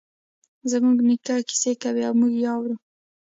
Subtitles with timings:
[0.71, 2.75] زموږ نیکه کیسې کوی او موږ یی اورو